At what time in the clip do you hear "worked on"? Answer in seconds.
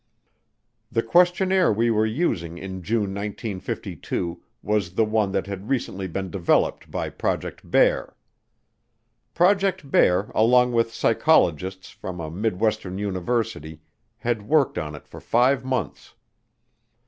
14.49-14.95